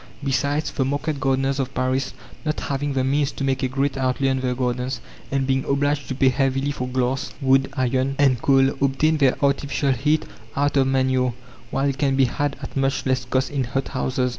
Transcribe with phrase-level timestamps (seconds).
[0.23, 4.29] Besides, the market gardeners of Paris, not having the means to make a great outlay
[4.29, 8.69] on their gardens, and being obliged to pay heavily for glass, wood, iron, and coal,
[8.83, 10.25] obtain their artificial heat
[10.55, 11.35] out of manure,
[11.69, 14.29] while it can be had at much less cost in hothouses.